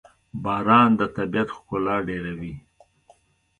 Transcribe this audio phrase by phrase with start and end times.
[0.43, 2.53] باران د طبیعت ښکلا ډېروي.